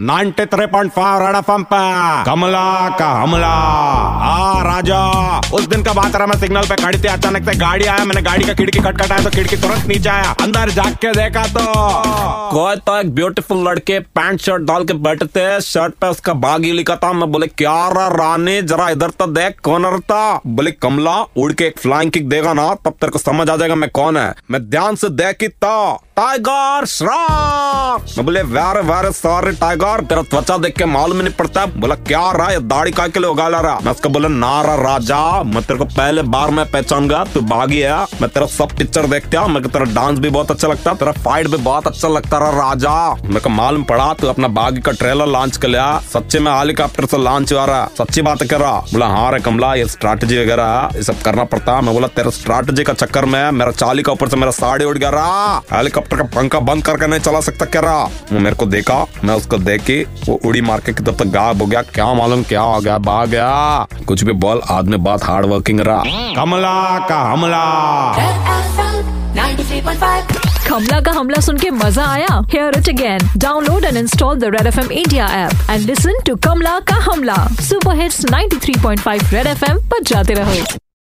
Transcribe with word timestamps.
Ninety 0.00 0.44
three 0.46 0.66
point 0.66 0.90
five 0.92 1.20
red 1.22 1.36
F 1.36 1.50
Kamla 2.26 2.88
का 2.98 3.08
हमला। 3.12 3.46
आ, 3.46 4.62
राजा, 4.62 5.38
उस 5.54 5.66
दिन 5.68 5.82
का 5.82 5.92
बात 5.92 6.16
रहा, 6.16 6.26
मैं 6.26 6.38
सिग्नल 6.38 6.62
पे 6.62 6.76
खड़ी 6.76 6.98
थी, 6.98 7.08
अचानक 7.08 7.44
से 7.44 7.54
गाड़ी 7.58 7.84
आया, 7.84 8.04
मैंने 8.04 8.22
गाड़ी 8.22 8.44
का 8.44 8.54
खिड़की 8.54 8.78
खटखटाया 8.78 9.24
तो 9.24 9.30
खिड़की 9.30 9.56
तुरंत 9.56 9.86
नीचे 9.86 10.08
आया। 10.08 10.34
अंदर 10.42 10.70
जाग 10.70 10.94
के 10.94 11.12
देखा 11.12 11.46
तो। 11.46 11.64
कोई 12.50 12.76
तो 12.76 12.96
एक 12.96 13.14
ब्यूटीफुल 13.14 13.68
लड़के 13.68 13.98
पैंट 14.00 14.40
शर्ट 14.40 14.62
डाल 14.62 14.84
के 14.84 14.94
बैठे 14.94 15.26
थे 15.26 15.60
शर्ट 15.60 15.94
पे 15.94 16.06
उसका 16.06 16.32
बागी 16.32 16.72
लिखा 16.72 16.96
था, 16.96 17.12
मैं 17.12 17.30
बोले, 17.32 17.46
क्या 17.46 17.88
रहा 17.88 18.08
रानी, 18.08 18.62
जरा 18.62 18.88
इधर 18.88 19.10
तो 19.10 19.26
देख, 19.26 19.60
कौन 19.64 19.86
रहता 19.86 20.40
बोले, 20.46 20.70
कमला, 20.70 21.16
उड़ 21.36 21.52
के 21.52 21.64
एक 21.64 21.78
फ्लाइंग 21.78 22.10
किक 22.10 22.28
देगा 22.28 22.52
ना, 22.52 22.74
तब 22.74 22.90
तेरे 22.90 23.10
को 23.10 23.18
समझ 23.18 23.48
आ 23.50 23.56
जाएगा 23.56 23.74
मैं 23.74 23.90
कौन 23.90 24.16
है। 24.16 24.34
मैं 24.50 24.70
ध्यान 24.70 24.96
से 24.96 25.08
देखी 25.08 25.48
तो। 25.48 26.00
टाइगर 26.16 26.84
श्रॉफ 26.86 28.12
मैं 28.16 28.24
बोले 28.24 28.42
वेरे 28.48 28.80
वेरे 28.82 29.10
सॉरी 29.12 29.52
टाइगर 29.52 30.00
तेरा 30.00 30.22
त्वचा 30.22 30.56
देख 30.58 30.76
के 30.78 30.84
मालूम 30.84 31.18
नहीं 31.18 31.32
पड़ता। 31.34 31.64
बोला, 31.66 31.94
क्या 32.06 32.30
रहा 32.32 32.50
ये 32.50 32.58
दाढ़ी 32.62 32.90
का 32.92 33.06
के 33.06 33.20
लिए 33.20 33.30
उगा 33.30 33.46
रहा? 33.48 33.78
मैं 33.84 33.92
उसको 33.92 34.08
बोला 34.08 34.28
नारा 34.28 34.74
राजा, 34.74 35.42
मैं 35.44 35.62
तेरे 35.62 35.78
को 35.78 35.84
पहले 35.86 36.22
बार 36.24 36.50
में 36.50 36.64
पहचान 36.70 37.08
गया 37.08 37.22
तू 37.24 37.40
बागी 37.42 37.78
है, 37.78 37.96
मैं 38.20 38.28
तेरा 38.28 38.46
सब 38.48 38.76
पिक्चर 38.78 39.06
देखते 39.06 39.36
हूँ 39.36 39.48
मेरे 39.48 39.68
तेरा 39.68 39.84
डांस 39.94 40.18
भी 40.18 40.30
बहुत 40.30 40.50
अच्छा 40.50 40.68
लगता, 40.68 40.94
तेरा 40.94 41.12
फाइट 41.24 41.48
भी 41.48 41.56
बहुत 41.58 41.86
अच्छा 41.86 42.08
लगता 42.08 42.38
रहा, 42.38 42.50
राजा। 42.60 43.14
मेरे 43.24 43.40
को 43.40 43.50
मालूम 43.50 43.84
पड़ा, 43.84 44.12
तू 44.14 44.26
अपना 44.26 44.48
बागी 44.60 44.80
का 44.80 44.92
ट्रेलर 44.92 45.26
लॉन्च 45.28 45.56
कर 45.56 45.68
लिया, 45.68 45.98
सच्चे 46.12 46.38
में 46.38 46.52
हेलीकॉप्टर 46.52 47.06
से 47.06 47.18
लॉन्च 47.18 47.52
हुआ 47.52 47.64
रहा, 47.64 47.88
सच्ची 47.98 48.22
बात 48.22 48.42
कर 48.44 48.60
रहा। 48.60 48.78
बोला 48.92 49.08
हाँ 49.08 49.30
रे 49.32 49.40
कमला, 49.40 49.74
ये 49.74 49.88
स्ट्रैटेजी 49.88 50.38
वगैरह, 50.42 50.88
ये 50.96 51.02
सब 51.02 51.20
करना 51.22 51.44
पड़ता। 51.46 51.80
मैं 51.80 51.94
बोला, 51.94 52.08
तेरा 52.14 52.30
स्ट्रैटेजी 52.38 52.84
का 52.84 52.92
चक्कर 52.94 53.24
में 53.26 53.50
मेरा 53.52 53.70
चाली 53.74 54.02
का 54.02 54.12
ऊपर 54.12 54.28
से 54.28 54.36
मेरा 54.36 54.52
साड़ी 54.52 54.84
उड़ 54.84 54.96
गया 54.98 55.10
रहा 55.10 55.62
हेलीकॉप्टर 55.72 56.02
का 56.12 56.22
पंखा 56.34 56.58
बंद 56.60 56.84
करके 56.84 57.06
नहीं 57.06 57.20
चला 57.20 57.40
सकता 57.40 57.64
क्या 57.66 57.80
रहा? 57.80 58.04
वो 58.32 58.38
मेरे 58.38 58.56
को 58.56 58.66
देखा 58.66 59.04
मैं 59.24 59.34
उसको 59.34 59.58
देखी 59.58 60.02
वो 60.28 60.38
उड़ी 60.46 60.60
मार 60.60 60.80
के 60.80 60.92
तब 60.92 61.16
तक 61.16 61.26
गायब 61.34 61.62
हो 61.62 61.66
गया। 61.66 61.82
क्या 61.84 62.12
मालूम 62.14 62.42
क्या 62.42 62.60
हो 62.62 62.80
गया 62.80 62.98
भाग 63.00 63.28
गया। 63.30 63.86
कुछ 64.08 64.24
भी 64.24 64.32
बोल 64.44 64.60
आदमी 64.70 64.96
बात 65.06 65.24
हार्ड 65.24 65.46
वर्किंग 65.46 65.80
रहा। 65.80 66.02
कमला 66.36 66.98
का 67.08 67.20
हमला। 67.32 67.64
कमला 70.68 71.00
का 71.00 71.12
हमला 71.12 71.40
सुन 71.40 71.58
के 71.58 71.70
मज़ा 71.70 72.04
आया? 72.04 72.40
Hear 72.52 72.78
it 72.78 72.88
again 72.88 73.28
download 73.36 73.84
and 73.84 73.96
install 73.96 74.38
the 74.38 74.44
red 74.54 74.66
F 74.66 74.80
M 74.80 74.90
India 74.92 75.26
app 75.42 75.70
and 75.70 75.86
listen 75.86 76.20
to 76.26 76.36
Kamla 76.44 76.78
का 76.88 76.96
हमला 77.10 77.36
super 77.60 78.00
hits 78.00 78.24
93.5 78.26 79.32
red 79.32 79.46
F 79.46 79.64
M 79.70 79.78
पर 79.90 80.02
जाते 80.02 80.34
रहो। 80.34 80.84